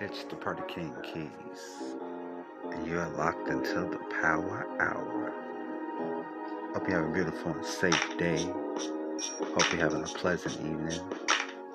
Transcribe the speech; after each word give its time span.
It's 0.00 0.22
the 0.22 0.36
Party 0.36 0.62
King 0.68 0.94
Keys, 1.02 1.96
and 2.72 2.86
you 2.86 3.00
are 3.00 3.08
locked 3.16 3.48
into 3.48 3.80
the 3.80 3.98
Power 4.22 4.64
Hour. 4.78 5.32
Hope 6.72 6.88
you 6.88 6.94
have 6.94 7.06
a 7.06 7.12
beautiful 7.12 7.50
and 7.50 7.64
safe 7.64 8.16
day. 8.16 8.38
Hope 8.38 9.72
you're 9.72 9.82
having 9.82 10.04
a 10.04 10.06
pleasant 10.06 10.54
evening. 10.60 11.00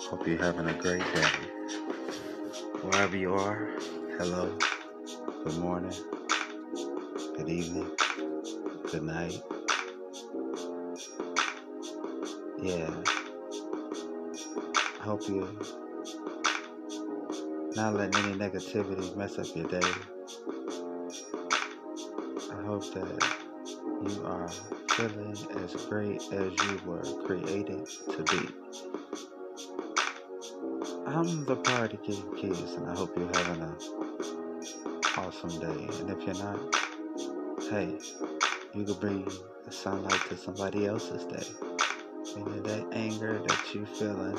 Hope 0.04 0.26
you're 0.26 0.38
having 0.38 0.70
a 0.70 0.74
great 0.74 1.04
day. 1.14 1.28
Wherever 2.82 3.18
you 3.18 3.34
are, 3.34 3.68
hello, 4.18 4.58
good 5.44 5.58
morning, 5.58 5.94
good 7.36 7.50
evening, 7.50 7.92
good 8.90 9.04
night. 9.04 9.42
Yeah, 12.62 12.90
I 15.02 15.04
hope 15.04 15.28
you 15.28 15.83
not 17.76 17.96
letting 17.96 18.24
any 18.24 18.38
negativity 18.38 19.16
mess 19.16 19.40
up 19.40 19.48
your 19.56 19.68
day. 19.68 19.80
I 22.52 22.62
hope 22.66 22.94
that 22.94 23.36
you 24.04 24.26
are 24.26 24.48
feeling 24.92 25.36
as 25.64 25.76
great 25.88 26.22
as 26.32 26.52
you 26.52 26.82
were 26.86 27.02
created 27.26 27.88
to 28.12 28.24
be. 28.24 28.48
I'm 31.08 31.46
the 31.46 31.56
Party 31.56 31.98
King 32.06 32.24
Keys, 32.38 32.74
and 32.74 32.90
I 32.90 32.96
hope 32.96 33.18
you're 33.18 33.28
having 33.34 33.64
an 33.64 33.76
awesome 35.18 35.60
day. 35.60 35.88
And 36.00 36.10
if 36.12 36.22
you're 36.28 36.44
not, 36.44 36.76
hey, 37.72 37.98
you 38.76 38.86
could 38.86 39.00
bring 39.00 39.28
the 39.66 39.72
sunlight 39.72 40.22
to 40.30 40.38
somebody 40.38 40.86
else's 40.86 41.26
day. 41.26 41.48
Meaning 42.36 42.64
that 42.64 42.88
anger 42.94 43.42
that 43.48 43.74
you 43.74 43.86
feeling 43.86 44.36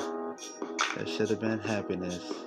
that 0.95 1.09
should 1.09 1.29
have 1.29 1.41
been 1.41 1.59
happiness 1.59 2.44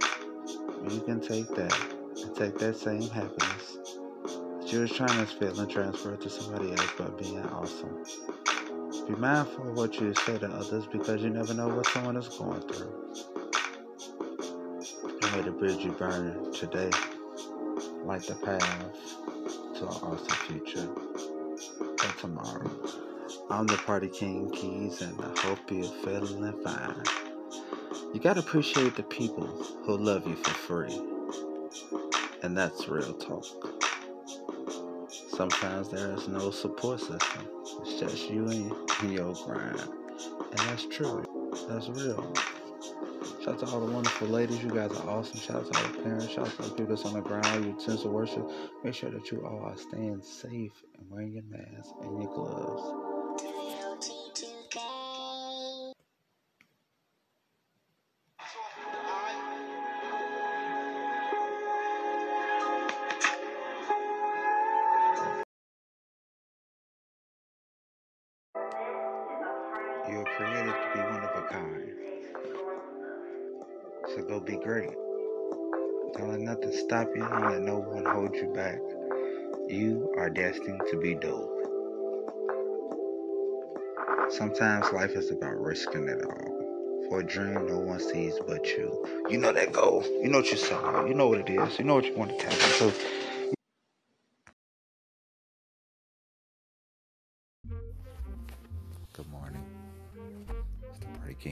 you 0.84 1.00
can 1.00 1.20
take 1.20 1.48
that 1.56 1.74
and 2.22 2.34
take 2.36 2.58
that 2.58 2.76
same 2.76 3.08
happiness 3.10 3.78
that 4.48 4.72
you 4.72 4.80
was 4.80 4.92
trying 4.92 5.24
to 5.24 5.26
feel 5.26 5.58
and 5.60 5.70
transfer 5.70 6.14
it 6.14 6.20
to 6.22 6.30
somebody 6.30 6.72
else 6.72 6.92
by 6.98 7.08
being 7.10 7.40
awesome. 7.40 8.04
Be 9.08 9.14
mindful 9.14 9.70
of 9.70 9.76
what 9.76 10.00
you 10.00 10.14
say 10.14 10.38
to 10.38 10.48
others 10.48 10.86
because 10.86 11.22
you 11.22 11.30
never 11.30 11.54
know 11.54 11.68
what 11.68 11.86
someone 11.86 12.16
is 12.16 12.28
going 12.28 12.60
through. 12.62 13.10
And 15.22 15.32
may 15.32 15.42
the 15.42 15.52
bridge 15.52 15.84
you 15.84 15.92
burn 15.92 16.52
today 16.52 16.90
light 18.04 18.22
the 18.26 18.36
path 18.36 19.16
to 19.76 19.82
an 19.82 19.96
awesome 20.02 20.36
future 20.46 20.88
for 21.98 22.20
tomorrow. 22.20 22.70
I'm 23.50 23.66
the 23.66 23.78
Party 23.78 24.08
King 24.08 24.50
Keys 24.52 25.02
and 25.02 25.20
I 25.22 25.40
hope 25.40 25.70
you're 25.70 25.84
feeling 25.84 26.62
fine. 26.62 27.27
You 28.14 28.20
gotta 28.20 28.40
appreciate 28.40 28.96
the 28.96 29.02
people 29.02 29.46
who 29.84 29.98
love 29.98 30.26
you 30.26 30.34
for 30.36 30.50
free. 30.50 30.98
And 32.42 32.56
that's 32.56 32.88
real 32.88 33.12
talk. 33.14 33.44
Sometimes 35.28 35.90
there 35.90 36.12
is 36.14 36.26
no 36.26 36.50
support 36.50 37.00
system. 37.00 37.48
It's 37.82 38.00
just 38.00 38.30
you 38.30 38.48
and 38.48 39.12
your 39.12 39.34
grind. 39.44 39.80
And 39.80 40.58
that's 40.60 40.86
true. 40.86 41.24
That's 41.68 41.88
real. 41.90 42.32
Shout 43.44 43.54
out 43.54 43.58
to 43.60 43.66
all 43.66 43.86
the 43.86 43.92
wonderful 43.92 44.28
ladies. 44.28 44.62
You 44.64 44.70
guys 44.70 44.92
are 44.92 45.10
awesome. 45.10 45.40
Shout 45.40 45.56
out 45.56 45.72
to 45.72 45.78
all 45.78 45.92
the 45.92 46.02
parents. 46.02 46.28
Shout 46.28 46.48
out 46.48 46.56
to 46.56 46.62
the 46.62 46.70
people 46.70 46.86
that's 46.96 47.04
on 47.04 47.14
the 47.14 47.20
ground, 47.20 47.64
your 47.66 47.74
tents 47.74 48.04
of 48.04 48.12
worship. 48.12 48.50
Make 48.84 48.94
sure 48.94 49.10
that 49.10 49.30
you 49.30 49.46
all 49.46 49.60
are 49.64 49.76
staying 49.76 50.22
safe 50.22 50.82
and 50.98 51.10
wearing 51.10 51.32
your 51.32 51.44
mask 51.44 51.94
and 52.02 52.22
your 52.22 52.34
gloves. 52.34 53.07
Don't 77.18 77.50
let 77.50 77.62
no 77.62 77.78
one 77.78 78.04
hold 78.04 78.34
you 78.34 78.52
back. 78.54 78.78
You 79.68 80.14
are 80.18 80.30
destined 80.30 80.80
to 80.90 81.00
be 81.00 81.14
dope. 81.14 81.50
Sometimes 84.30 84.92
life 84.92 85.12
is 85.16 85.30
about 85.30 85.60
risking 85.60 86.08
it 86.08 86.24
all. 86.24 87.06
For 87.08 87.20
a 87.20 87.24
dream 87.24 87.66
no 87.66 87.78
one 87.78 88.00
sees 88.00 88.38
but 88.46 88.66
you. 88.68 89.04
You 89.30 89.38
know 89.38 89.52
that 89.52 89.72
goal. 89.72 90.04
You 90.22 90.28
know 90.28 90.38
what 90.38 90.48
you're 90.48 90.58
saw. 90.58 91.06
You 91.06 91.14
know 91.14 91.28
what 91.28 91.40
it 91.40 91.50
is. 91.50 91.78
You 91.78 91.86
know 91.86 91.96
what 91.96 92.06
you 92.06 92.14
want 92.14 92.30
to 92.30 92.36
tap 92.38 92.52
into. 92.52 92.94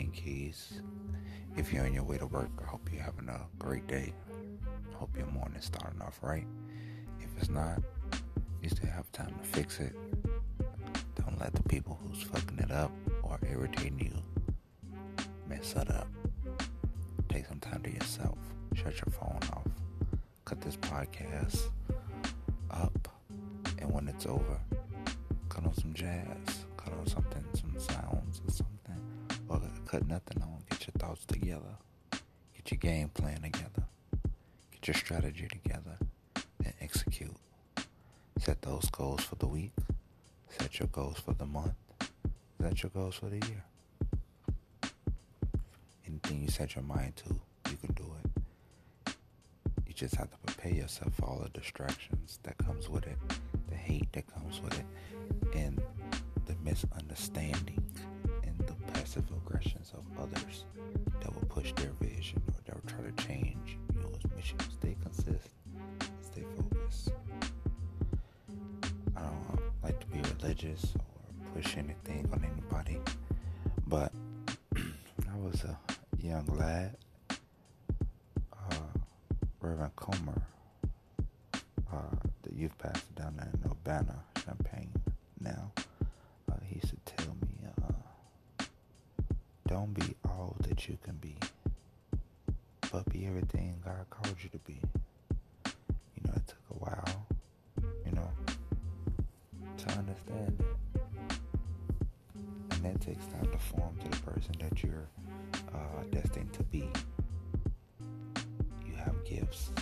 Keys. 0.04 0.80
If 1.56 1.72
you're 1.72 1.84
on 1.84 1.94
your 1.94 2.04
way 2.04 2.18
to 2.18 2.26
work, 2.26 2.50
I 2.62 2.68
hope 2.68 2.88
you're 2.92 3.02
having 3.02 3.28
a 3.28 3.40
great 3.58 3.86
day. 3.86 4.12
Hope 4.94 5.16
your 5.16 5.26
morning's 5.26 5.64
starting 5.64 6.00
off 6.02 6.18
right. 6.22 6.46
If 7.20 7.30
it's 7.38 7.48
not, 7.48 7.80
you 8.62 8.68
still 8.68 8.90
have 8.90 9.10
time 9.12 9.34
to 9.34 9.48
fix 9.58 9.80
it. 9.80 9.94
Don't 11.14 11.40
let 11.40 11.54
the 11.54 11.62
people 11.62 11.98
who's 12.02 12.22
fucking 12.22 12.58
it 12.58 12.70
up 12.70 12.92
or 13.22 13.38
irritating 13.48 13.98
you 13.98 14.22
mess 15.48 15.74
it 15.76 15.90
up. 15.90 16.08
Take 17.28 17.46
some 17.46 17.60
time 17.60 17.82
to 17.82 17.90
yourself. 17.90 18.38
Shut 18.74 18.94
your 18.94 19.12
phone 19.12 19.40
off. 19.52 19.66
Cut 20.44 20.60
this 20.60 20.76
podcast 20.76 21.70
up. 22.70 23.08
And 23.78 23.90
when 23.92 24.08
it's 24.08 24.26
over, 24.26 24.60
cut 25.48 25.64
on 25.64 25.74
some 25.74 25.94
jazz. 25.94 26.55
Cut 29.98 30.08
nothing 30.08 30.42
on. 30.42 30.62
Get 30.68 30.86
your 30.86 30.92
thoughts 30.98 31.24
together. 31.24 31.78
Get 32.10 32.70
your 32.70 32.78
game 32.78 33.08
plan 33.08 33.40
together. 33.40 33.84
Get 34.72 34.88
your 34.88 34.94
strategy 34.94 35.48
together. 35.50 35.96
And 36.62 36.74
execute. 36.82 37.36
Set 38.38 38.60
those 38.60 38.90
goals 38.90 39.22
for 39.22 39.36
the 39.36 39.46
week. 39.46 39.72
Set 40.50 40.78
your 40.78 40.88
goals 40.88 41.18
for 41.18 41.32
the 41.32 41.46
month. 41.46 41.72
Set 42.60 42.82
your 42.82 42.90
goals 42.90 43.14
for 43.14 43.26
the 43.26 43.36
year. 43.46 43.64
Anything 46.06 46.42
you 46.42 46.48
set 46.48 46.74
your 46.74 46.84
mind 46.84 47.16
to, 47.16 47.40
you 47.70 47.76
can 47.78 47.94
do 47.94 48.12
it. 48.22 49.14
You 49.86 49.94
just 49.94 50.16
have 50.16 50.30
to 50.30 50.36
prepare 50.44 50.74
yourself 50.74 51.14
for 51.14 51.24
all 51.24 51.38
the 51.42 51.58
distractions 51.58 52.38
that 52.42 52.58
comes 52.58 52.90
with 52.90 53.06
it, 53.06 53.16
the 53.68 53.76
hate 53.76 54.12
that 54.12 54.26
comes 54.26 54.60
with 54.60 54.78
it, 54.78 54.86
and 55.54 55.80
the 56.44 56.54
misunderstanding 56.62 57.82
passive 59.06 59.30
aggressions 59.46 59.92
of 59.94 60.04
others 60.20 60.64
that 61.20 61.32
will 61.32 61.46
push 61.48 61.72
their 61.74 61.92
vision 62.00 62.42
or 62.48 62.54
that 62.64 62.74
will 62.74 62.90
try 62.90 63.08
to 63.08 63.24
change 63.24 63.78
yours 63.94 64.20
mission. 64.34 64.58
Stay 64.80 64.96
consistent. 65.00 65.40
Stay 66.20 66.42
focused. 66.56 67.12
I 69.16 69.20
don't 69.20 69.60
like 69.84 70.00
to 70.00 70.06
be 70.06 70.18
religious 70.34 70.92
or 70.96 71.54
push 71.54 71.76
anything 71.76 72.28
on 72.32 72.44
anybody, 72.52 72.98
but 73.86 74.10
I 74.76 75.36
was 75.38 75.62
a 75.62 75.78
young 76.20 76.46
lad, 76.58 76.96
uh, 77.30 78.74
Reverend 79.60 79.94
Comer, 79.94 80.42
uh, 81.92 82.16
the 82.42 82.52
youth 82.52 82.76
pastor 82.78 83.12
down 83.14 83.36
there 83.36 83.50
in 83.54 83.70
Urbana, 83.70 84.16
Champaign 84.44 84.90
don't 89.76 89.92
be 89.92 90.16
all 90.24 90.56
that 90.60 90.88
you 90.88 90.96
can 91.04 91.14
be, 91.16 91.36
but 92.90 93.04
be 93.12 93.26
everything 93.26 93.78
God 93.84 94.06
called 94.08 94.34
you 94.42 94.48
to 94.48 94.58
be. 94.60 94.80
You 95.66 96.22
know, 96.24 96.32
it 96.34 96.46
took 96.46 96.64
a 96.70 96.78
while, 96.78 97.26
you 98.06 98.12
know, 98.12 98.30
to 99.76 99.98
understand 99.98 100.56
that. 100.56 101.38
And 102.70 102.84
that 102.86 103.02
takes 103.02 103.26
time 103.26 103.50
to 103.52 103.58
form 103.58 103.94
to 104.02 104.08
the 104.08 104.16
person 104.22 104.54
that 104.60 104.82
you're 104.82 105.08
uh, 105.74 106.04
destined 106.10 106.54
to 106.54 106.62
be. 106.62 106.90
You 108.86 108.94
have 108.94 109.22
gifts. 109.26 109.72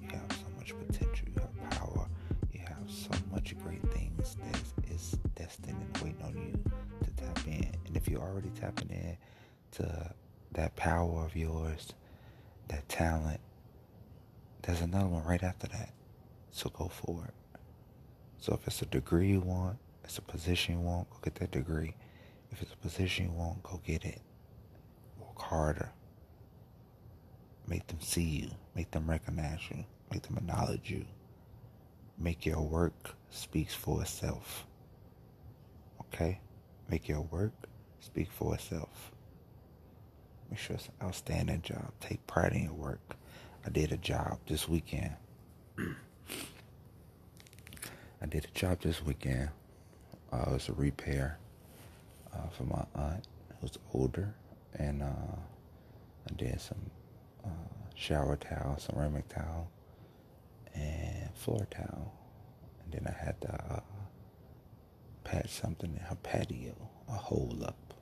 You 0.00 0.08
have 0.08 0.32
so 0.32 0.46
much 0.56 0.72
potential. 0.86 1.28
You 1.36 1.42
have 1.42 1.70
power. 1.78 2.08
You 2.54 2.60
have 2.60 2.88
so 2.88 3.10
much 3.30 3.54
great 3.62 3.82
things 3.92 4.38
that 4.42 4.90
is 4.90 5.18
destined 5.34 5.76
and 5.76 6.02
waiting 6.02 6.22
on 6.22 6.34
you 6.38 6.67
you're 8.08 8.22
already 8.22 8.50
tapping 8.60 8.90
in 8.90 9.16
to 9.72 10.14
that 10.52 10.74
power 10.76 11.24
of 11.24 11.36
yours, 11.36 11.92
that 12.68 12.88
talent, 12.88 13.40
there's 14.62 14.80
another 14.80 15.06
one 15.06 15.24
right 15.24 15.42
after 15.42 15.66
that. 15.68 15.92
So 16.50 16.70
go 16.70 16.88
for 16.88 17.24
it. 17.26 17.60
So 18.38 18.54
if 18.54 18.66
it's 18.66 18.82
a 18.82 18.86
degree 18.86 19.28
you 19.28 19.40
want, 19.40 19.78
it's 20.04 20.18
a 20.18 20.22
position 20.22 20.74
you 20.74 20.80
want, 20.80 21.10
go 21.10 21.16
get 21.22 21.34
that 21.36 21.50
degree. 21.50 21.94
If 22.50 22.62
it's 22.62 22.72
a 22.72 22.76
position 22.76 23.26
you 23.26 23.32
want, 23.32 23.62
go 23.62 23.80
get 23.84 24.04
it. 24.04 24.20
Work 25.20 25.40
harder. 25.40 25.92
Make 27.66 27.86
them 27.86 28.00
see 28.00 28.22
you. 28.22 28.50
Make 28.74 28.90
them 28.90 29.08
recognize 29.08 29.60
you. 29.70 29.84
Make 30.10 30.22
them 30.22 30.38
acknowledge 30.38 30.90
you. 30.90 31.04
Make 32.18 32.46
your 32.46 32.62
work 32.62 33.14
speaks 33.30 33.74
for 33.74 34.00
itself. 34.00 34.66
Okay? 36.00 36.40
Make 36.90 37.06
your 37.08 37.20
work 37.20 37.52
speak 38.00 38.30
for 38.30 38.54
itself. 38.54 39.12
Make 40.50 40.58
sure 40.58 40.76
it's 40.76 40.86
an 40.86 41.06
outstanding 41.06 41.62
job. 41.62 41.92
Take 42.00 42.26
pride 42.26 42.52
in 42.52 42.64
your 42.64 42.72
work. 42.72 43.16
I 43.66 43.70
did 43.70 43.92
a 43.92 43.96
job 43.96 44.38
this 44.46 44.68
weekend. 44.68 45.14
I 48.20 48.26
did 48.26 48.46
a 48.46 48.58
job 48.58 48.80
this 48.80 49.02
weekend. 49.04 49.50
Uh, 50.32 50.44
it 50.48 50.52
was 50.52 50.68
a 50.68 50.72
repair 50.72 51.38
uh, 52.34 52.48
for 52.56 52.64
my 52.64 52.84
aunt 52.94 53.26
who's 53.60 53.78
older, 53.94 54.34
and 54.74 55.02
uh, 55.02 55.06
I 55.06 56.34
did 56.36 56.60
some 56.60 56.90
uh, 57.44 57.48
shower 57.94 58.36
towel, 58.36 58.78
ceramic 58.78 59.28
towel, 59.28 59.70
and 60.74 61.30
floor 61.34 61.66
towel, 61.70 62.12
and 62.84 62.92
then 62.92 63.06
I 63.06 63.24
had 63.24 63.40
to 63.42 63.52
uh, 63.52 63.80
patch 65.24 65.50
something 65.50 65.90
in 65.92 66.00
her 66.00 66.16
patio, 66.16 66.74
a 67.08 67.16
hole 67.16 67.56
up, 67.64 67.94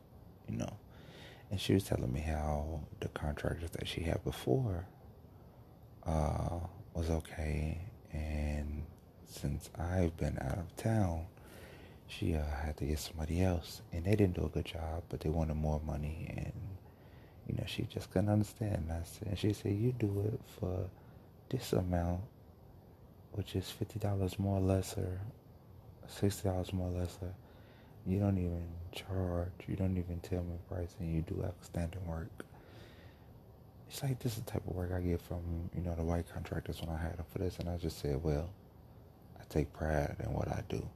you 0.49 0.56
know. 0.56 0.76
And 1.50 1.61
she 1.61 1.75
was 1.75 1.85
telling 1.85 2.12
me 2.12 2.20
how 2.20 2.81
the 3.00 3.08
contractors 3.08 3.70
that 3.70 3.87
she 3.87 4.03
had 4.03 4.23
before 4.25 4.87
uh, 6.05 6.58
was 6.94 7.11
okay, 7.11 7.79
and 8.12 8.85
since 9.26 9.70
I've 9.79 10.17
been 10.17 10.38
out 10.41 10.58
of 10.58 10.76
town, 10.76 11.26
she 12.08 12.35
uh, 12.35 12.43
had 12.64 12.76
to 12.79 12.85
get 12.85 12.99
somebody 12.99 13.43
else, 13.43 13.82
and 13.93 14.05
they 14.05 14.17
didn't 14.17 14.35
do 14.35 14.44
a 14.44 14.49
good 14.49 14.64
job, 14.64 15.03
but 15.09 15.20
they 15.20 15.29
wanted 15.29 15.55
more 15.56 15.81
money, 15.85 16.26
and 16.37 16.52
you 17.49 17.55
know 17.56 17.64
she 17.67 17.82
just 17.82 18.11
couldn't 18.12 18.29
understand. 18.29 18.87
And 18.88 18.93
I 18.93 19.02
said, 19.05 19.29
and 19.29 19.38
she 19.38 19.52
said, 19.52 19.73
"You 19.73 19.93
do 19.93 20.25
it 20.32 20.41
for 20.59 20.88
this 21.49 21.73
amount, 21.73 22.20
which 23.32 23.55
is 23.56 23.69
fifty 23.70 23.99
dollars 23.99 24.38
more 24.38 24.59
or 24.59 24.62
less, 24.62 24.97
or 24.97 25.20
sixty 26.09 26.49
dollars 26.49 26.73
more 26.73 26.88
or 26.88 27.00
less. 27.00 27.19
Or 27.20 27.35
you 28.06 28.19
don't 28.19 28.38
even 28.38 28.64
charge. 28.93 29.53
You 29.69 29.76
don't 29.76 29.97
even 29.99 30.20
tell 30.20 30.43
me 30.43 30.56
price, 30.69 30.94
and 31.00 31.14
you 31.14 31.23
do 31.23 31.43
outstanding 31.44 32.06
work." 32.06 32.44
It's 33.88 34.03
like 34.03 34.19
this 34.20 34.32
is 34.37 34.44
the 34.44 34.50
type 34.50 34.67
of 34.69 34.75
work 34.75 34.93
I 34.93 35.00
get 35.00 35.20
from 35.20 35.70
you 35.76 35.82
know 35.82 35.94
the 35.94 36.03
white 36.05 36.26
contractors 36.32 36.81
when 36.81 36.91
I 36.91 36.99
had 37.00 37.19
them 37.19 37.26
for 37.32 37.38
this, 37.38 37.58
and 37.58 37.69
I 37.69 37.76
just 37.79 37.99
said, 38.00 38.23
"Well, 38.23 38.50
I 39.38 39.44
take 39.49 39.73
pride 39.73 40.17
in 40.20 40.32
what 40.32 40.49
I 40.49 40.62
do." 40.69 40.87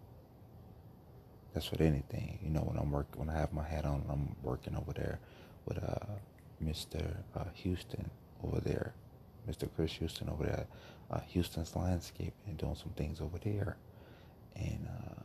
That's 1.55 1.71
with 1.71 1.81
anything. 1.81 2.39
You 2.43 2.51
know, 2.51 2.61
when 2.61 2.79
I'm 2.79 2.91
working, 2.93 3.19
when 3.21 3.29
I 3.29 3.39
have 3.39 3.53
my 3.53 3.65
hat 3.65 3.85
on, 3.85 4.05
I'm 4.09 4.37
working 4.43 4.77
over 4.77 4.93
there 4.93 5.19
with 5.67 5.79
uh, 5.83 6.07
Mr. 6.65 7.17
Uh, 7.37 7.45
Houston 7.55 8.11
over 8.45 8.61
there, 8.61 8.95
Mr. 9.49 9.69
Chris 9.75 9.93
Houston 9.95 10.29
over 10.29 10.45
there, 10.45 10.67
uh, 11.11 11.21
Houston's 11.29 11.75
Landscape, 11.75 12.35
and 12.47 12.57
doing 12.57 12.77
some 12.77 12.93
things 12.97 13.21
over 13.21 13.39
there. 13.39 13.77
And 14.57 14.87
uh, 14.89 15.23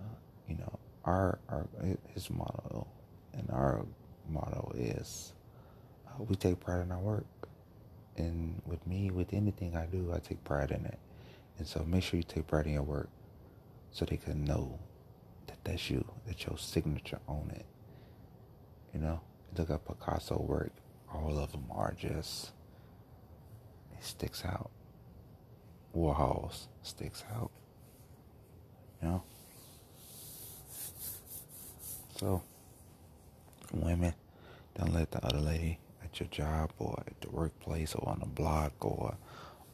you 0.48 0.56
know, 0.58 0.75
our 1.06 1.40
our 1.50 1.68
his 2.14 2.30
motto 2.30 2.88
and 3.34 3.50
our 3.52 3.86
motto 4.28 4.72
is 4.76 5.34
uh, 6.08 6.24
we 6.24 6.36
take 6.36 6.60
pride 6.60 6.82
in 6.82 6.92
our 6.92 7.00
work. 7.00 7.26
And 8.18 8.62
with 8.66 8.86
me, 8.88 9.12
with 9.12 9.34
anything 9.34 9.76
I 9.76 9.88
do, 9.88 10.14
I 10.14 10.20
take 10.20 10.44
pride 10.44 10.72
in 10.72 10.86
it. 10.86 10.98
And 11.58 11.68
so 11.68 11.84
make 11.86 12.04
sure 12.04 12.18
you 12.18 12.24
take 12.24 12.48
pride 12.48 12.66
in 12.66 12.74
your 12.74 12.84
work 12.84 13.10
so 13.92 14.06
they 14.06 14.18
can 14.18 14.44
know 14.46 14.80
that 15.48 15.58
that's 15.64 15.90
you, 15.90 16.06
that 16.26 16.46
your 16.46 16.58
signature 16.58 17.20
on 17.28 17.52
it. 17.54 17.66
You 18.94 19.02
know, 19.02 19.22
look 19.58 19.70
at 19.70 19.86
Picasso 19.86 20.42
work. 20.42 20.72
All 21.14 21.38
of 21.38 21.52
them 21.52 21.66
are 21.72 21.94
just 21.98 22.52
it 23.98 24.04
sticks 24.04 24.44
out. 24.46 24.72
Warhol's 25.96 26.68
sticks 26.84 27.24
out. 27.34 27.52
You 29.02 29.10
know. 29.10 29.24
So, 32.20 32.42
women, 33.74 34.14
don't 34.78 34.94
let 34.94 35.12
the 35.12 35.26
other 35.26 35.40
lady 35.40 35.80
at 36.04 36.20
your 36.20 36.30
job 36.30 36.72
or 36.80 37.04
at 37.06 37.20
the 37.22 37.30
workplace 37.30 37.94
or 37.94 38.08
on 38.08 38.20
the 38.20 38.26
block 38.26 38.74
or 38.80 39.16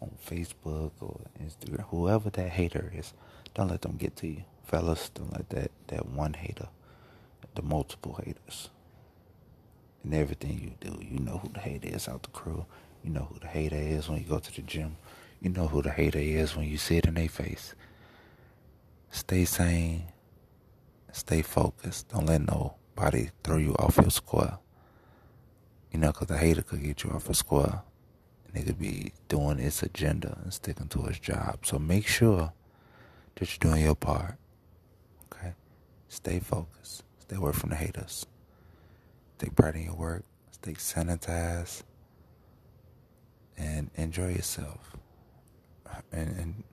on 0.01 0.11
Facebook 0.27 0.91
or 0.99 1.19
Instagram, 1.41 1.85
whoever 1.89 2.29
that 2.31 2.49
hater 2.49 2.91
is, 2.95 3.13
don't 3.53 3.69
let 3.69 3.83
them 3.83 3.97
get 3.97 4.15
to 4.17 4.27
you. 4.27 4.43
Fellas, 4.65 5.09
don't 5.09 5.31
let 5.33 5.49
that, 5.49 5.71
that 5.88 6.07
one 6.07 6.33
hater, 6.33 6.67
the 7.55 7.61
multiple 7.61 8.19
haters, 8.23 8.69
and 10.03 10.13
everything 10.13 10.59
you 10.59 10.89
do, 10.89 10.97
you 11.03 11.19
know 11.19 11.38
who 11.38 11.49
the 11.49 11.59
hater 11.59 11.89
is 11.89 12.07
out 12.07 12.23
the 12.23 12.29
crew. 12.29 12.65
You 13.03 13.11
know 13.11 13.27
who 13.31 13.39
the 13.39 13.47
hater 13.47 13.75
is 13.75 14.09
when 14.09 14.19
you 14.19 14.25
go 14.25 14.39
to 14.39 14.55
the 14.55 14.61
gym. 14.61 14.95
You 15.41 15.49
know 15.49 15.67
who 15.67 15.81
the 15.81 15.91
hater 15.91 16.19
is 16.19 16.55
when 16.55 16.67
you 16.67 16.77
see 16.77 16.97
it 16.97 17.05
in 17.05 17.15
their 17.15 17.29
face. 17.29 17.75
Stay 19.11 19.45
sane. 19.45 20.03
Stay 21.11 21.41
focused. 21.41 22.09
Don't 22.09 22.25
let 22.25 22.41
nobody 22.41 23.29
throw 23.43 23.57
you 23.57 23.73
off 23.75 23.97
your 23.97 24.09
square. 24.09 24.57
You 25.91 25.99
know, 25.99 26.07
because 26.07 26.27
the 26.27 26.37
hater 26.37 26.61
could 26.61 26.83
get 26.83 27.03
you 27.03 27.11
off 27.11 27.25
your 27.25 27.33
square. 27.33 27.81
And 28.45 28.55
they 28.55 28.63
could 28.63 28.79
be 28.79 29.11
doing 29.27 29.59
its 29.59 29.83
agenda 29.83 30.37
and 30.43 30.53
sticking 30.53 30.87
to 30.89 31.05
its 31.05 31.19
job. 31.19 31.59
So 31.65 31.79
make 31.79 32.07
sure 32.07 32.53
that 33.35 33.49
you're 33.49 33.71
doing 33.71 33.83
your 33.83 33.95
part. 33.95 34.35
Okay? 35.33 35.53
Stay 36.07 36.39
focused. 36.39 37.03
Stay 37.19 37.35
away 37.35 37.51
from 37.51 37.71
the 37.71 37.75
haters. 37.75 38.25
Take 39.37 39.55
pride 39.55 39.75
in 39.75 39.85
your 39.85 39.95
work. 39.95 40.23
Stay 40.51 40.73
sanitized. 40.73 41.83
And 43.57 43.91
enjoy 43.95 44.29
yourself. 44.29 44.95
And, 46.11 46.39
and 46.39 46.63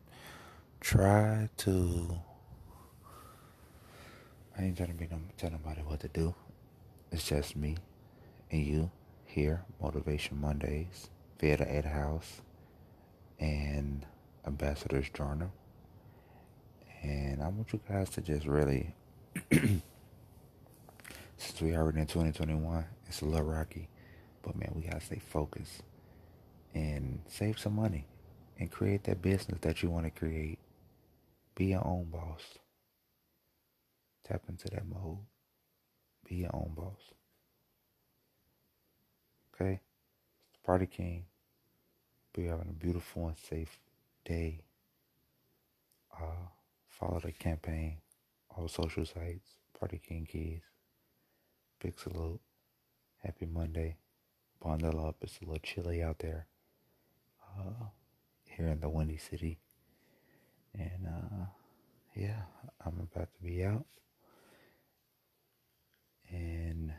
try 0.81 1.49
to. 1.58 2.20
I 4.58 4.64
ain't 4.64 4.76
trying 4.76 4.88
to 4.88 4.94
be 4.94 5.06
no, 5.08 5.20
tell 5.37 5.52
nobody 5.52 5.82
what 5.82 6.00
to 6.00 6.08
do. 6.08 6.34
It's 7.12 7.28
just 7.28 7.55
me 7.55 7.76
and 8.50 8.66
you 8.66 8.90
here, 9.25 9.64
Motivation 9.81 10.40
Mondays, 10.40 11.10
via 11.38 11.58
the 11.58 11.72
Ed 11.72 11.84
House, 11.84 12.40
and 13.38 14.05
Ambassador's 14.44 15.08
Journal. 15.10 15.52
And 17.02 17.40
I 17.40 17.49
want 17.49 17.72
you 17.72 17.81
guys 17.88 18.10
to 18.10 18.20
just 18.20 18.46
really, 18.46 18.96
since 19.52 19.82
we 21.60 21.76
already 21.76 22.00
in 22.00 22.06
2021, 22.06 22.84
it's 23.06 23.22
a 23.22 23.26
little 23.26 23.46
rocky, 23.46 23.88
but 24.43 24.56
man, 24.56 24.72
we 24.75 24.82
gotta 24.82 25.00
stay 25.00 25.20
focused 25.20 25.84
and 26.74 27.20
save 27.29 27.60
some 27.60 27.77
money 27.77 28.06
and 28.58 28.72
create 28.72 29.05
that 29.05 29.22
business 29.22 29.60
that 29.60 29.84
you 29.84 29.91
want 29.91 30.06
to 30.06 30.10
create. 30.10 30.58
Be 31.55 31.67
your 31.67 31.86
own 31.86 32.06
boss. 32.10 32.58
Tap 34.29 34.43
into 34.49 34.69
that 34.69 34.87
mode. 34.87 35.19
Be 36.29 36.37
your 36.37 36.51
own 36.55 36.73
boss. 36.77 37.01
Okay? 39.55 39.81
Party 40.65 40.87
King. 40.87 41.25
Be 42.35 42.44
having 42.44 42.69
a 42.69 42.73
beautiful 42.73 43.29
and 43.29 43.37
safe 43.39 43.79
day. 44.25 44.61
Uh, 46.15 46.49
Follow 46.99 47.20
the 47.25 47.31
campaign, 47.31 47.99
all 48.56 48.67
social 48.67 49.06
sites, 49.06 49.51
Party 49.79 50.01
King 50.05 50.27
Keys. 50.31 50.63
Big 51.81 51.97
salute. 51.97 52.41
Happy 53.23 53.47
Monday. 53.47 53.97
Bundle 54.61 55.06
up. 55.06 55.15
It's 55.20 55.39
a 55.41 55.44
little 55.44 55.61
chilly 55.63 56.03
out 56.03 56.19
there. 56.19 56.47
Uh, 57.56 57.85
here 58.47 58.67
in 58.67 58.81
the 58.81 58.89
Windy 58.89 59.17
City. 59.17 59.58
And 60.77 61.06
uh, 61.06 61.47
yeah, 62.17 62.43
I'm 62.85 63.08
about 63.13 63.29
to 63.37 63.43
be 63.44 63.65
out. 63.65 63.87
And 66.31 66.93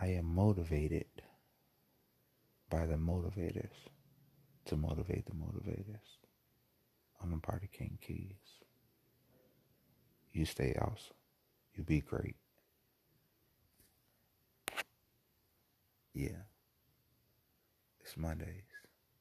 I 0.00 0.06
am 0.08 0.26
motivated 0.26 1.06
by 2.70 2.86
the 2.86 2.94
motivators 2.96 3.70
to 4.66 4.76
motivate 4.76 5.26
the 5.26 5.32
motivators 5.32 6.18
on 7.22 7.30
the 7.30 7.38
Party 7.38 7.68
King 7.72 7.98
Keys. 8.00 8.36
You 10.32 10.44
stay 10.44 10.74
awesome. 10.80 11.16
You 11.74 11.82
be 11.82 12.00
great. 12.00 12.36
Yeah. 16.12 16.42
It's 18.00 18.16
Mondays. 18.16 18.64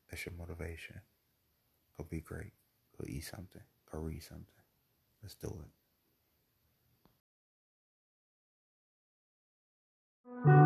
That's 0.09 0.25
your 0.25 0.35
motivation. 0.37 1.01
Go 1.97 2.05
be 2.09 2.21
great. 2.21 2.53
Go 2.97 3.05
eat 3.07 3.25
something. 3.25 3.61
Go 3.91 3.99
read 3.99 4.23
something. 4.23 4.45
Let's 5.23 5.35
do 5.35 5.47
it. 5.47 5.84
Mm-hmm. 10.27 10.64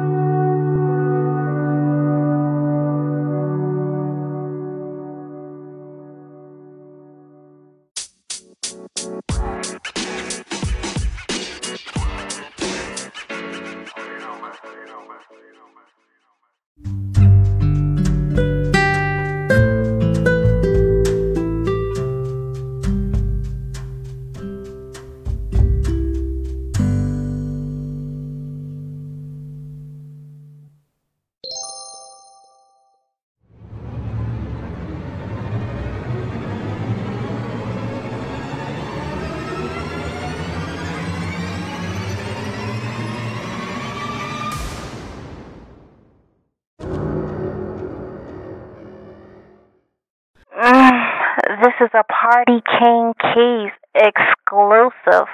This 51.69 51.87
is 51.87 51.93
a 51.93 52.03
Party 52.03 52.63
King 52.79 53.13
Keys 53.21 53.71
exclusive. 53.93 55.27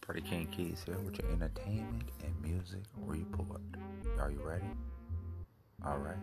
Party 0.00 0.22
King 0.22 0.46
Keys 0.46 0.82
here 0.86 0.96
with 1.04 1.18
your 1.18 1.30
entertainment 1.30 2.08
and 2.24 2.32
music 2.42 2.80
report. 3.04 3.60
Are 4.18 4.30
you 4.30 4.40
ready? 4.42 4.64
All 5.84 5.98
right. 5.98 6.16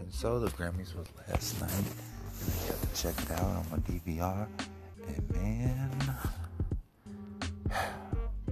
And 0.00 0.10
so 0.10 0.38
the 0.38 0.48
Grammys 0.52 0.96
was 0.96 1.08
last 1.28 1.60
night, 1.60 1.70
and 1.72 2.50
I 2.50 2.68
got 2.70 2.80
to 2.80 3.02
check 3.02 3.22
it 3.22 3.32
out 3.32 3.42
on 3.42 3.66
my 3.70 3.76
DVR, 3.78 4.46
and 5.08 5.30
man, 5.30 6.14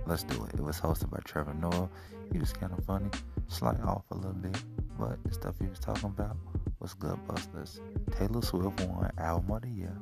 let's 0.06 0.24
do 0.24 0.44
it. 0.44 0.52
It 0.52 0.60
was 0.60 0.78
hosted 0.78 1.08
by 1.08 1.20
Trevor 1.24 1.54
Noah. 1.54 1.88
He 2.32 2.38
was 2.38 2.52
kind 2.52 2.74
of 2.74 2.84
funny, 2.84 3.08
slight 3.48 3.80
off 3.80 4.04
a 4.10 4.14
little 4.14 4.32
bit, 4.32 4.62
but 4.98 5.16
the 5.24 5.32
stuff 5.32 5.54
he 5.58 5.68
was 5.68 5.78
talking 5.78 6.10
about 6.10 6.36
was 6.80 6.94
good 6.94 7.18
busters. 7.26 7.80
Taylor 8.16 8.40
Swift 8.42 8.80
won 8.80 9.10
Album 9.18 9.50
of 9.50 9.62
the 9.62 9.68
Year 9.68 9.96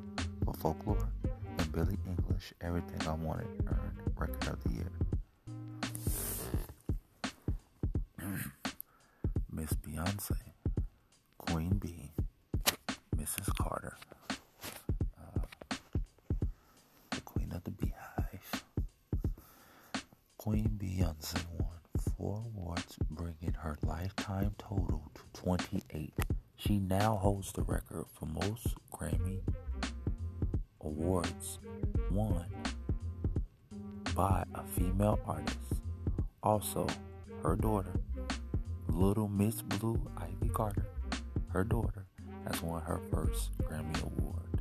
for 0.45 0.53
Folklore, 0.53 1.09
and 1.57 1.71
Billie 1.73 1.97
Eilish 2.07 2.53
Everything 2.61 3.05
I 3.07 3.13
Wanted 3.13 3.47
earned 3.67 4.01
Record 4.15 4.47
of 4.47 4.63
the 4.63 4.69
Year. 4.71 4.91
Miss 9.51 9.73
Beyonce, 9.73 10.37
Queen 11.37 11.77
Bee, 11.77 12.11
Mrs. 13.17 13.53
Carter, 13.57 13.97
uh, 15.19 15.75
the 17.11 17.21
Queen 17.21 17.51
of 17.51 17.63
the 17.65 17.71
Beehive. 17.71 18.63
Queen 20.37 20.69
Beyonce 20.77 21.43
won 21.59 21.67
four 22.15 22.41
awards, 22.45 22.97
bringing 23.09 23.53
her 23.59 23.77
lifetime 23.83 24.55
total 24.57 25.03
to 25.13 25.41
28. 25.41 26.13
She 26.59 26.77
now 26.77 27.15
holds 27.15 27.53
the 27.53 27.61
record 27.61 28.03
for 28.11 28.25
most 28.25 28.75
Grammy 28.91 29.39
awards 30.81 31.57
won 32.11 32.43
by 34.13 34.43
a 34.53 34.63
female 34.65 35.19
artist. 35.25 35.57
Also, 36.43 36.85
her 37.43 37.55
daughter, 37.55 37.93
Little 38.89 39.29
Miss 39.29 39.61
Blue 39.61 40.01
Ivy 40.17 40.49
Carter, 40.49 40.89
her 41.47 41.63
daughter, 41.63 42.05
has 42.45 42.61
won 42.61 42.81
her 42.81 42.99
first 43.09 43.57
Grammy 43.59 44.03
Award. 44.03 44.59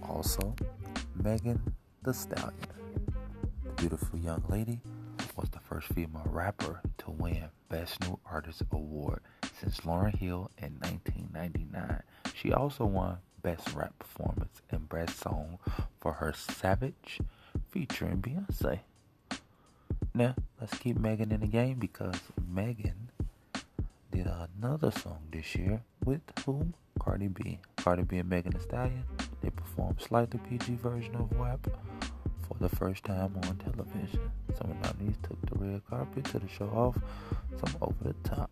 Also, 0.00 0.54
Megan 1.16 1.74
Thee 2.04 2.12
Stallion, 2.12 2.54
the 3.64 3.70
beautiful 3.70 4.20
young 4.20 4.44
lady, 4.48 4.80
was 5.36 5.48
the 5.50 5.58
first 5.58 5.88
female 5.88 6.26
rapper 6.26 6.82
to 6.98 7.10
win 7.10 7.48
Best 7.68 8.00
New 8.02 8.20
Artist 8.24 8.62
Award 8.70 9.22
since 9.60 9.80
Lauryn 9.80 10.16
Hill 10.16 10.50
in 10.58 10.74
1999. 10.80 12.02
She 12.34 12.52
also 12.52 12.84
won 12.84 13.18
Best 13.42 13.74
Rap 13.74 13.98
Performance 13.98 14.62
and 14.70 14.88
Best 14.88 15.18
Song 15.18 15.58
for 16.00 16.14
her 16.14 16.32
Savage 16.32 17.20
featuring 17.70 18.20
Beyonce. 18.20 18.80
Now, 20.14 20.34
let's 20.60 20.76
keep 20.78 20.98
Megan 20.98 21.32
in 21.32 21.40
the 21.40 21.46
game 21.46 21.78
because 21.78 22.16
Megan 22.48 23.10
did 24.10 24.26
another 24.26 24.90
song 24.90 25.20
this 25.30 25.54
year 25.54 25.82
with 26.04 26.22
whom? 26.44 26.74
Cardi 26.98 27.28
B. 27.28 27.60
Cardi 27.76 28.02
B 28.02 28.18
and 28.18 28.28
Megan 28.28 28.52
Thee 28.52 28.60
Stallion. 28.60 29.04
They 29.40 29.50
performed 29.50 30.00
slightly 30.00 30.40
PG 30.48 30.74
version 30.76 31.14
of 31.14 31.30
WAP 31.38 31.68
for 32.48 32.56
the 32.58 32.68
first 32.68 33.04
time 33.04 33.38
on 33.44 33.56
television. 33.56 34.30
Some 34.56 34.72
of 34.72 34.82
the 34.82 35.12
took 35.22 35.40
the 35.46 35.58
red 35.58 35.82
carpet 35.88 36.24
to 36.26 36.38
the 36.38 36.48
show 36.48 36.66
off 36.66 36.98
some 37.64 37.76
over 37.80 37.94
the 38.02 38.28
top. 38.28 38.47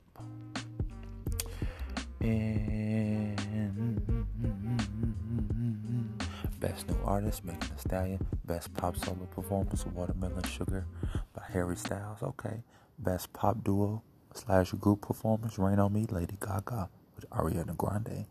Best 6.60 6.88
New 6.88 6.98
Artist, 7.04 7.44
Megan 7.44 7.60
Thee 7.60 7.76
Stallion. 7.78 8.26
Best 8.44 8.74
Pop 8.74 8.96
Solo 8.96 9.26
Performance, 9.30 9.86
Watermelon 9.86 10.42
Sugar 10.44 10.86
by 11.34 11.42
Harry 11.52 11.76
Styles. 11.76 12.22
Okay. 12.22 12.62
Best 12.98 13.32
Pop 13.32 13.62
Duo 13.62 14.02
slash 14.34 14.72
Group 14.72 15.02
Performance, 15.02 15.58
Rain 15.58 15.78
on 15.78 15.92
Me, 15.92 16.06
Lady 16.10 16.36
Gaga 16.40 16.88
with 17.14 17.28
Ariana 17.30 17.76
Grande. 17.76 18.26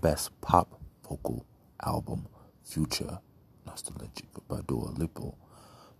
Best 0.00 0.38
Pop 0.40 0.80
Vocal 1.08 1.46
Album, 1.84 2.26
Future 2.64 3.20
Nostalgia 3.66 4.24
by 4.48 4.60
Dua 4.66 4.90
Lipa. 4.96 5.32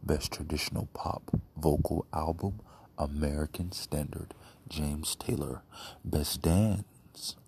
Best 0.02 0.33
Traditional 0.33 0.88
Pop 0.95 1.31
Vocal 1.57 2.07
Album, 2.12 2.61
American 2.99 3.73
Standard, 3.73 4.35
James 4.69 5.17
Taylor. 5.17 5.62
Best 6.05 6.43
Dance 6.43 6.85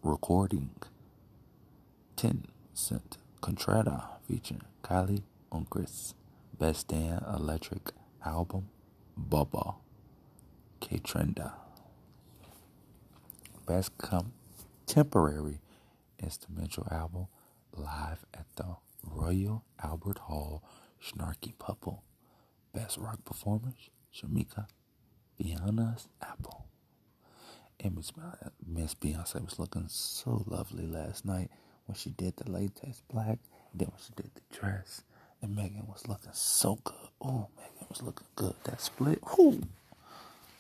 Recording, 0.03 0.71
10 2.17 2.47
Cent 2.75 3.19
Kaytranada 3.41 4.19
featuring 4.27 4.63
Kali 4.83 5.23
Uchis. 5.53 6.15
Best 6.59 6.89
Dance 6.89 7.25
Electric 7.37 7.93
Album, 8.25 8.69
Bubba. 9.17 9.77
Kaytranada. 10.81 11.53
Best 13.65 13.93
Contemporary 13.99 15.61
Instrumental 16.21 16.89
Album, 16.91 17.29
Live 17.77 18.25
at 18.35 18.47
the 18.57 18.77
Royal 19.05 19.63
Albert 19.83 20.19
Hall, 20.19 20.65
Snarky 21.01 21.53
Puppy. 21.59 21.97
Best 22.75 22.99
Rock 22.99 23.25
Performance, 23.25 23.89
Shameika 24.13 24.67
Beyonce's 25.41 26.09
Apple. 26.21 26.60
And 27.83 27.97
Miss 27.97 28.95
Beyonce 28.95 29.43
was 29.45 29.59
looking 29.59 29.87
so 29.89 30.45
lovely 30.47 30.87
last 30.87 31.25
night 31.25 31.51
when 31.87 31.95
she 31.95 32.11
did 32.11 32.37
the 32.37 32.51
latex 32.51 33.03
black, 33.11 33.39
then 33.75 33.89
when 33.89 33.99
she 34.05 34.13
did 34.15 34.31
the 34.35 34.55
dress. 34.55 35.03
And 35.41 35.57
Megan 35.57 35.87
was 35.87 36.07
looking 36.07 36.33
so 36.33 36.79
good. 36.85 36.95
Oh, 37.23 37.49
Megan 37.57 37.87
was 37.89 38.03
looking 38.03 38.27
good. 38.37 38.55
That 38.65 38.81
split, 38.83 39.21
whoo, 39.37 39.63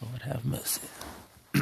Lord 0.00 0.22
have 0.22 0.46
mercy. 0.46 0.88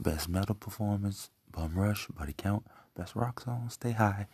Best 0.00 0.28
metal 0.30 0.54
performance, 0.54 1.28
Bum 1.52 1.74
Rush, 1.74 2.06
Body 2.08 2.34
Count. 2.36 2.66
Best 2.96 3.14
rock 3.14 3.40
song, 3.40 3.68
Stay 3.68 3.92
High. 3.92 4.28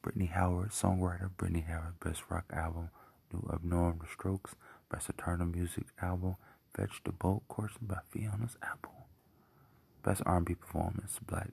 Brittany 0.00 0.26
Howard, 0.26 0.70
songwriter, 0.70 1.30
Brittany 1.36 1.64
Howard, 1.68 2.00
Best 2.00 2.22
Rock 2.30 2.44
Album, 2.52 2.90
New 3.32 3.40
Abnorm 3.52 4.00
The 4.00 4.06
Strokes, 4.06 4.54
Best 4.90 5.08
Eternal 5.10 5.46
Music 5.48 5.84
Album, 6.00 6.36
Fetch 6.74 7.02
the 7.04 7.12
Bolt 7.12 7.42
Cutters 7.48 7.72
by 7.82 7.98
Fiona's 8.10 8.56
Apple. 8.62 8.95
Best 10.06 10.22
R&B 10.24 10.54
Performance, 10.54 11.18
Black 11.26 11.50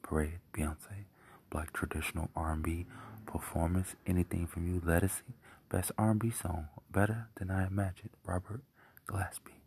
Parade, 0.00 0.38
Beyonce. 0.54 1.06
Black 1.50 1.72
Traditional 1.72 2.30
R&B 2.36 2.86
Performance, 3.26 3.96
Anything 4.06 4.46
From 4.46 4.72
You, 4.72 4.80
Ledisi. 4.80 5.34
Best 5.68 5.90
R&B 5.98 6.30
Song, 6.30 6.68
Better 6.88 7.26
Than 7.34 7.50
I 7.50 7.66
Imagined, 7.66 8.10
Robert 8.24 8.62
Glasper. 9.08 9.58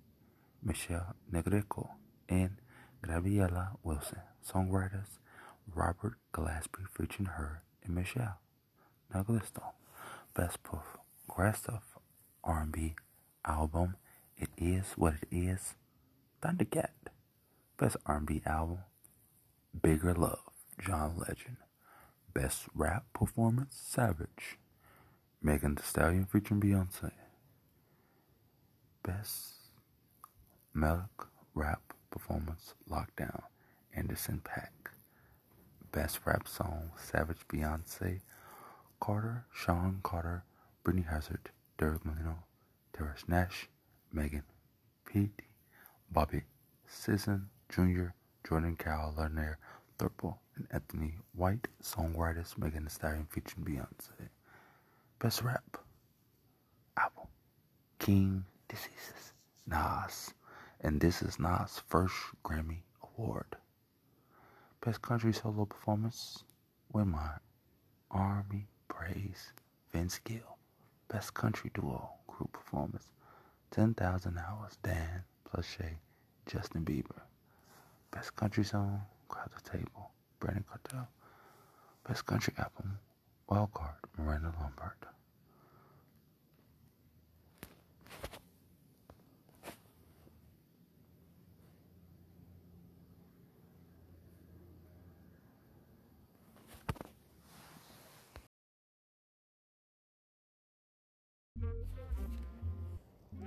Michelle 0.63 1.15
Negreco, 1.29 1.89
and 2.29 2.61
Gabriella 3.05 3.71
Wilson. 3.83 4.19
Songwriters, 4.47 5.19
Robert 5.75 6.15
Glasper 6.33 6.87
featuring 6.97 7.27
her 7.27 7.63
and 7.83 7.93
Michelle 7.93 8.37
Nagalisto. 9.13 9.73
Best 10.33 10.59
progressive 10.63 11.83
R&B 12.45 12.95
album, 13.43 13.97
It 14.37 14.49
Is 14.57 14.93
What 14.95 15.15
It 15.29 15.35
Is, 15.35 15.75
Thundercat. 16.41 17.09
Best 17.79 17.95
R&B 18.05 18.41
album, 18.45 18.79
Bigger 19.81 20.13
Love, 20.13 20.41
John 20.85 21.13
Legend. 21.17 21.55
Best 22.33 22.65
rap 22.75 23.05
performance, 23.13 23.79
Savage. 23.81 24.57
Megan 25.41 25.75
Thee 25.75 25.83
Stallion 25.83 26.25
featuring 26.25 26.59
Beyonce. 26.59 27.11
Best 29.01 29.53
Melodic 30.73 31.07
Rap 31.53 31.93
Performance 32.11 32.73
Lockdown, 32.89 33.43
Anderson 33.95 34.41
.Paak. 34.43 34.91
Best 35.93 36.19
Rap 36.25 36.49
Song, 36.49 36.91
Savage 37.01 37.47
Beyonce, 37.47 38.19
Carter, 38.99 39.45
Sean 39.53 40.01
Carter, 40.03 40.43
Brittany 40.83 41.05
Hazzard, 41.09 41.49
Derrick 41.77 42.05
Milano, 42.05 42.43
Terrence 42.91 43.23
Nash, 43.29 43.69
Megan, 44.11 44.43
Pete, 45.05 45.43
Bobby, 46.11 46.41
Session 46.85 47.47
Jr., 47.69 48.07
Jordan 48.47 48.75
Carroll, 48.75 49.13
Lerner, 49.17 49.55
Thorpe, 49.97 50.35
and 50.55 50.67
Anthony 50.71 51.15
White, 51.33 51.67
songwriters 51.83 52.57
Megan 52.57 52.83
Thee 52.85 52.89
Stallion 52.89 53.27
featuring 53.29 53.65
Beyonce. 53.65 54.29
Best 55.19 55.41
Rap 55.41 55.77
Album, 56.97 57.27
King 57.99 58.45
Diseases, 58.67 59.33
Nas, 59.67 60.33
and 60.81 60.99
this 60.99 61.21
is 61.21 61.39
Nas' 61.39 61.81
first 61.87 62.15
Grammy 62.43 62.79
Award. 63.03 63.55
Best 64.83 65.01
Country 65.01 65.33
Solo 65.33 65.65
Performance, 65.65 66.43
When 66.91 67.09
My 67.09 67.37
Amy 68.13 68.67
Prays, 68.87 69.53
Vince 69.91 70.19
Gill. 70.23 70.57
Best 71.07 71.33
Country 71.33 71.71
Duo 71.73 72.09
Group 72.27 72.53
Performance, 72.53 73.07
10,000 73.71 74.37
Hours, 74.37 74.77
Dan, 74.83 75.23
plus 75.43 75.65
Shay, 75.65 75.97
Justin 76.45 76.85
Bieber. 76.85 77.21
Best 78.11 78.35
Country 78.35 78.63
Song, 78.63 79.01
Crowd 79.27 79.49
the 79.55 79.69
Table, 79.69 80.11
Brandi 80.41 80.63
Carlile. 80.65 81.07
Best 82.07 82.25
Country 82.25 82.53
Album, 82.57 82.97
Wild 83.47 83.71
Card, 83.73 83.95
Miranda 84.17 84.51
Lambert. 84.59 85.05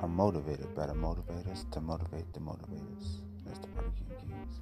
I'm 0.01 0.17
motivated 0.17 0.75
by 0.75 0.87
the 0.87 0.95
motivators 0.95 1.71
to 1.73 1.81
motivate 1.81 2.33
the 2.33 2.41
motivators. 2.41 3.32
That's 3.47 3.59
the 3.59 3.67
Party 3.69 3.91
King 3.99 4.11
Keys. 4.21 4.55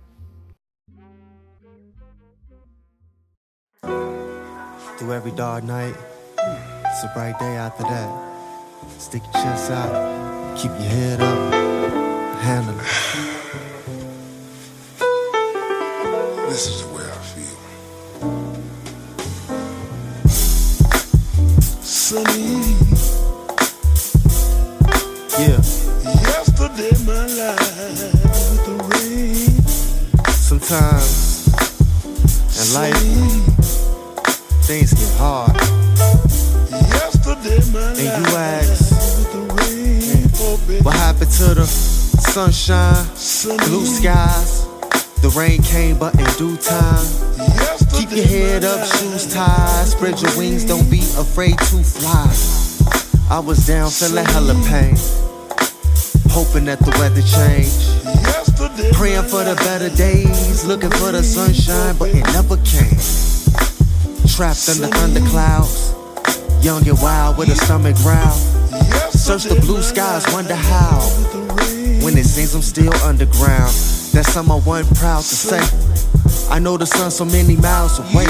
Through 4.99 5.13
every 5.13 5.33
dark 5.33 5.65
night, 5.65 5.95
it's 6.39 7.05
a 7.05 7.11
bright 7.15 7.39
day 7.39 7.57
after 7.57 7.83
that. 7.85 8.11
Stick 8.99 9.23
your 9.23 9.33
chest 9.33 9.71
out, 9.71 10.57
keep 10.59 10.71
your 10.73 10.81
head 10.81 11.21
up, 11.21 11.53
handle 12.41 12.79
it. 12.79 12.87
This 16.49 16.67
is 16.67 16.83
the 16.83 16.89
way 16.95 17.05
I 17.05 17.07
feel. 17.33 17.57
Sunny. 21.83 22.77
Yeah. 25.39 25.80
Sometimes 30.71 31.49
in 32.61 32.75
life 32.75 32.95
things 34.63 34.95
get 34.95 35.13
hard. 35.19 35.57
Yesterday 36.71 37.59
my 37.73 37.91
and 37.99 37.99
you 37.99 38.37
ask, 38.37 39.35
what 40.85 40.95
happened 40.95 41.33
to 41.33 41.55
the 41.55 41.67
sunshine, 41.67 43.05
blue 43.67 43.85
skies? 43.85 44.65
The 45.23 45.31
rain 45.37 45.61
came, 45.61 45.99
but 45.99 46.15
in 46.15 46.27
due 46.39 46.57
time. 46.57 47.05
Keep 47.99 48.13
your 48.13 48.27
head 48.27 48.63
up, 48.63 48.87
shoes 48.87 49.27
tied, 49.27 49.89
spread 49.89 50.23
your 50.23 50.39
wings, 50.39 50.65
don't 50.65 50.89
be 50.89 51.01
afraid 51.19 51.59
to 51.59 51.83
fly. 51.83 52.31
I 53.29 53.41
was 53.41 53.67
down, 53.67 53.91
feeling 53.91 54.25
hella 54.27 54.55
pain 54.69 54.97
hoping 56.31 56.65
that 56.65 56.79
the 56.79 56.91
weather 56.99 57.23
changed. 57.23 58.40
Praying 58.93 59.25
for 59.25 59.45
the 59.45 59.55
better 59.57 59.91
days, 59.97 60.65
looking 60.65 60.91
for 60.91 61.13
the 61.13 61.23
sunshine, 61.23 61.97
but 61.99 62.09
it 62.11 62.25
never 62.33 62.57
came. 62.65 62.97
Trapped 64.27 64.69
under 64.69 64.89
thunder 64.97 65.21
clouds, 65.29 65.95
young 66.65 66.87
and 66.89 67.01
wild 67.01 67.37
with 67.37 67.49
a 67.51 67.57
stomach 67.57 67.97
growl. 67.97 68.33
Search 69.11 69.45
the 69.45 69.61
blue 69.61 69.83
skies, 69.83 70.25
wonder 70.33 70.55
how. 70.55 71.01
When 72.05 72.17
it 72.17 72.25
seems 72.25 72.55
I'm 72.55 72.63
still 72.63 72.95
underground, 73.05 73.73
that's 74.13 74.33
something 74.33 74.53
I 74.53 74.61
wasn't 74.65 74.97
proud 74.99 75.23
to 75.23 75.37
say. 75.37 75.61
I 76.51 76.59
know 76.59 76.77
the 76.77 76.87
sun 76.87 77.11
so 77.11 77.25
many 77.25 77.57
miles 77.57 77.99
away. 77.99 78.27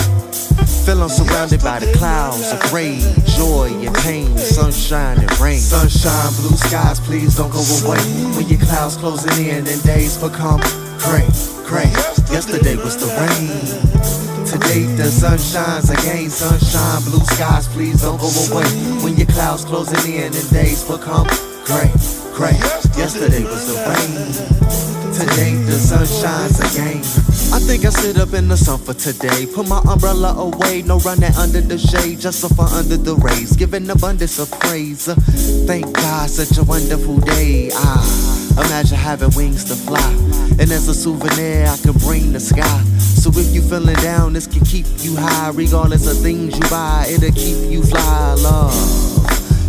Feel 0.84 1.02
I'm 1.02 1.08
surrounded 1.10 1.62
by 1.62 1.78
the 1.78 1.92
clouds 1.92 2.52
of 2.52 2.60
gray, 2.70 2.98
joy 3.36 3.68
and 3.84 3.94
pain, 3.96 4.36
sunshine 4.38 5.18
and 5.18 5.40
rain. 5.40 5.58
Sunshine, 5.58 6.32
blue 6.40 6.56
skies, 6.56 6.98
please 7.00 7.36
don't 7.36 7.52
go 7.52 7.60
away. 7.84 8.00
When 8.34 8.48
your 8.48 8.58
clouds 8.58 8.96
closing 8.96 9.46
in 9.46 9.66
and 9.66 9.82
days 9.82 10.16
become 10.16 10.60
gray, 10.98 11.28
gray. 11.68 11.90
Yesterday 12.32 12.76
was 12.76 12.96
the 12.96 13.12
rain. 13.12 14.00
Today 14.46 14.84
the 14.96 15.10
sun 15.10 15.38
shines 15.38 15.90
again. 15.90 16.30
Sunshine, 16.30 17.02
blue 17.04 17.24
skies, 17.36 17.68
please 17.68 18.00
don't 18.00 18.18
go 18.18 18.30
away. 18.50 18.66
When 19.04 19.16
your 19.16 19.28
clouds 19.28 19.64
closing 19.64 20.12
in 20.12 20.32
and 20.32 20.50
days 20.50 20.82
become 20.82 21.26
gray, 21.64 21.92
gray. 22.32 22.56
Yesterday 22.96 23.44
was 23.44 23.66
the 23.68 23.76
rain. 23.84 25.12
Today 25.12 25.54
the 25.68 25.78
sun 25.78 26.06
shines 26.06 26.58
again. 26.58 27.29
I 27.52 27.58
think 27.58 27.84
I 27.84 27.90
sit 27.90 28.16
up 28.18 28.32
in 28.32 28.46
the 28.46 28.56
sun 28.56 28.78
for 28.78 28.94
today. 28.94 29.44
Put 29.46 29.68
my 29.68 29.82
umbrella 29.88 30.34
away, 30.36 30.82
no 30.82 30.98
running 31.00 31.34
under 31.34 31.60
the 31.60 31.78
shade, 31.78 32.20
just 32.20 32.40
suffer 32.40 32.62
under 32.62 32.96
the 32.96 33.16
rays, 33.16 33.56
giving 33.56 33.90
abundance 33.90 34.38
of 34.38 34.50
praise. 34.60 35.06
Thank 35.66 35.92
God, 35.92 36.30
such 36.30 36.58
a 36.58 36.64
wonderful 36.64 37.18
day. 37.18 37.70
Ah, 37.74 38.64
imagine 38.66 38.96
having 38.96 39.30
wings 39.34 39.64
to 39.64 39.74
fly, 39.74 40.12
and 40.60 40.70
as 40.70 40.86
a 40.86 40.94
souvenir, 40.94 41.66
I 41.66 41.76
can 41.78 41.92
bring 41.98 42.32
the 42.32 42.40
sky. 42.40 42.84
So 42.98 43.30
if 43.30 43.52
you 43.52 43.62
feeling 43.62 43.96
down, 43.96 44.34
this 44.34 44.46
can 44.46 44.64
keep 44.64 44.86
you 44.98 45.16
high, 45.16 45.50
regardless 45.50 46.06
of 46.06 46.22
things 46.22 46.54
you 46.56 46.70
buy. 46.70 47.06
It'll 47.08 47.32
keep 47.32 47.70
you 47.70 47.82
fly, 47.82 48.34
love. 48.34 49.19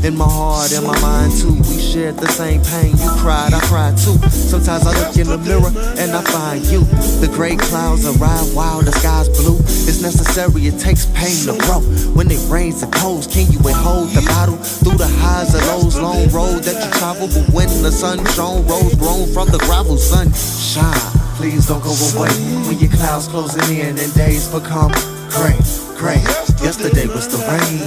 In 0.04 0.18
my 0.18 0.26
heart 0.26 0.74
and 0.74 0.86
my 0.88 1.00
mind 1.00 1.32
too, 1.38 1.54
we 1.70 1.80
shared 1.80 2.18
the 2.18 2.28
same 2.28 2.64
pain. 2.64 2.98
You 2.98 3.10
cried, 3.22 3.54
I 3.54 3.60
cried 3.70 3.96
too. 3.98 4.18
Sometimes 4.30 4.88
I 4.88 4.98
look 4.98 5.16
in 5.16 5.28
the 5.28 5.38
mirror 5.38 5.70
and 6.02 6.12
I 6.12 6.22
find 6.26 6.66
you. 6.66 6.82
The 7.22 7.30
gray 7.32 7.56
clouds 7.56 8.06
arrive 8.06 8.50
while 8.56 8.82
the 8.82 8.92
sky's 8.94 9.30
blue. 9.30 9.60
It's 9.86 10.02
necessary, 10.02 10.66
it 10.66 10.80
takes 10.80 11.06
pain 11.14 11.38
to 11.46 11.54
grow. 11.66 11.82
When 12.18 12.32
it 12.32 12.42
rains 12.50 12.82
and 12.82 12.92
pours, 12.94 13.28
can 13.28 13.52
you 13.52 13.60
withhold 13.60 14.10
the 14.10 14.26
bottle 14.26 14.58
through 14.58 14.98
the 14.98 15.08
highs 15.22 15.54
and 15.54 15.66
lows? 15.68 16.00
Long 16.00 16.28
road 16.30 16.64
that 16.66 16.82
you 16.82 16.90
travel, 16.98 17.28
but 17.28 17.46
when 17.54 17.70
the 17.84 17.92
sun 17.92 18.26
shone, 18.34 18.66
rose 18.66 18.96
grown 18.96 19.30
from 19.30 19.50
the 19.50 19.60
gravel, 19.70 19.98
sunshine. 19.98 20.98
Please 21.38 21.68
don't 21.68 21.84
go 21.84 21.94
away 22.18 22.34
when 22.66 22.80
your 22.80 22.90
clouds 22.90 23.28
closing 23.28 23.78
in 23.78 23.98
and 23.98 24.14
days 24.16 24.48
become 24.50 24.92
gray, 25.30 25.58
Yesterday 26.02 27.06
was 27.06 27.28
the 27.28 27.38
rain. 27.46 27.78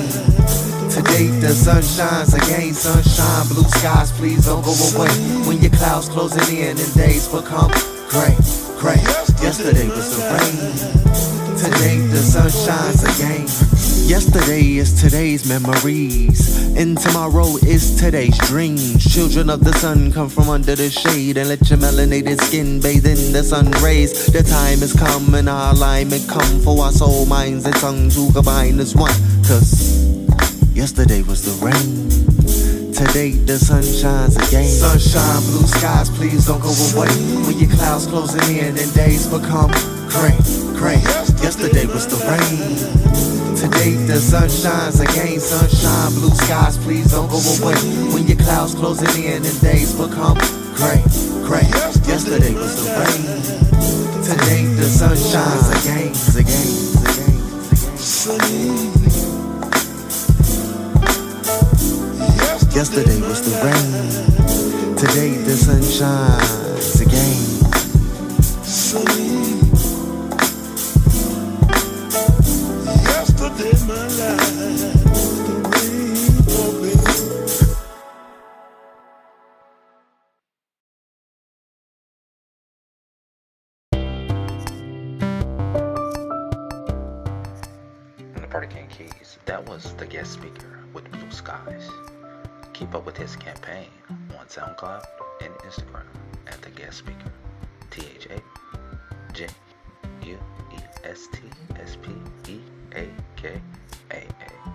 Today 0.88 1.27
the 1.40 1.48
sun 1.48 1.83
shines 1.83 2.33
again, 2.33 2.72
sunshine, 2.72 3.48
blue 3.48 3.64
skies, 3.64 4.12
please 4.12 4.46
don't 4.46 4.62
go 4.62 4.70
away. 4.70 5.11
When 5.48 5.61
your 5.61 5.72
clouds 5.72 6.09
closing 6.09 6.57
in 6.57 6.79
and 6.79 6.94
days 6.94 7.27
become 7.27 7.72
gray, 8.09 8.37
gray. 8.79 9.03
Yesterday 9.42 9.88
was 9.88 10.14
the 10.14 10.22
rain. 10.31 11.59
Today 11.59 12.07
the 12.07 12.18
sun 12.18 12.50
shines 12.50 13.03
again. 13.03 13.63
Yesterday 14.06 14.76
is 14.76 14.92
today's 15.00 15.48
memories, 15.48 16.76
and 16.76 16.96
tomorrow 16.98 17.56
is 17.66 17.96
today's 17.96 18.36
dreams. 18.46 19.02
Children 19.02 19.48
of 19.48 19.64
the 19.64 19.72
sun 19.74 20.12
come 20.12 20.28
from 20.28 20.50
under 20.50 20.76
the 20.76 20.90
shade 20.90 21.38
and 21.38 21.48
let 21.48 21.70
your 21.70 21.78
melanated 21.78 22.38
skin 22.42 22.80
bathe 22.80 23.06
in 23.06 23.32
the 23.32 23.42
sun 23.42 23.70
rays. 23.82 24.26
The 24.26 24.42
time 24.42 24.80
has 24.80 24.92
come 24.92 25.34
and 25.34 25.48
our 25.48 25.72
alignment 25.72 26.28
come 26.28 26.60
for 26.60 26.84
our 26.84 26.92
soul, 26.92 27.24
minds, 27.24 27.64
and 27.64 27.74
tongues 27.76 28.14
to 28.16 28.30
combine 28.32 28.78
as 28.78 28.94
one. 28.94 29.14
Cause 29.48 30.04
Yesterday 30.74 31.22
was 31.22 31.40
the 31.40 31.64
rain. 31.64 32.92
Today 32.92 33.30
the 33.30 33.58
sun 33.58 33.82
shines 33.82 34.36
again. 34.36 34.68
Sunshine, 34.68 35.40
blue 35.44 35.66
skies, 35.66 36.10
please 36.10 36.46
don't 36.46 36.60
go 36.60 36.74
away. 36.92 37.08
When 37.46 37.58
your 37.58 37.70
clouds 37.70 38.06
closing 38.06 38.56
in 38.56 38.76
and 38.76 38.94
days 38.94 39.26
become 39.26 39.70
gray, 40.10 40.36
gray. 40.76 41.00
Yesterday 41.40 41.86
was 41.86 42.06
the 42.06 42.20
rain. 42.28 43.34
Today 43.56 43.94
the 44.06 44.16
sun 44.16 44.48
shines 44.48 45.00
again. 45.00 45.38
Sunshine, 45.40 46.12
blue 46.14 46.34
skies, 46.34 46.76
please 46.78 47.10
don't 47.10 47.28
go 47.30 47.38
away. 47.38 47.74
When 48.12 48.26
your 48.26 48.36
clouds 48.36 48.74
closing 48.74 49.22
in 49.22 49.44
and 49.44 49.60
days 49.60 49.92
become 49.94 50.38
gray, 50.74 51.02
gray. 51.46 51.68
Yesterday 52.06 52.54
was 52.54 52.76
the 52.84 52.90
rain. 52.98 53.42
Today 54.24 54.64
the 54.74 54.84
sun 54.84 55.16
shines 55.16 55.68
again, 55.80 56.12
again, 56.34 56.68
again, 57.06 57.38
again. 59.06 59.34
Yesterday 62.74 63.20
was 63.20 63.40
the 63.46 63.54
rain. 63.62 64.96
Today 64.96 65.36
the 65.38 65.56
sun 65.56 65.82
shines 65.82 67.00
again. 67.00 67.54
Was 89.74 89.92
the 89.94 90.06
guest 90.06 90.34
speaker 90.34 90.78
with 90.92 91.10
Blue 91.10 91.30
Skies. 91.32 91.90
Keep 92.74 92.94
up 92.94 93.04
with 93.04 93.16
his 93.16 93.34
campaign 93.34 93.88
on 94.38 94.46
SoundCloud 94.46 95.04
and 95.42 95.52
Instagram 95.66 96.06
at 96.46 96.62
the 96.62 96.70
guest 96.70 96.98
speaker. 96.98 97.32
T 97.90 98.02
H 98.14 98.28
A 98.30 99.32
J 99.32 99.48
U 100.26 100.38
E 100.72 100.78
S 101.02 101.26
T 101.32 101.40
S 101.74 101.96
P 102.00 102.12
E 102.52 102.60
A 102.94 103.08
K 103.34 103.60
A 104.12 104.18
A. 104.18 104.70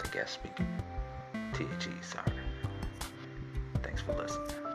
The 0.00 0.08
guest 0.12 0.34
speaker. 0.34 0.66
T 1.52 1.64
H 1.76 1.88
E, 1.88 1.90
sorry. 2.00 2.38
Thanks 3.82 4.02
for 4.02 4.12
listening. 4.14 4.67